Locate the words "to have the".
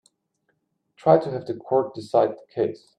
1.19-1.53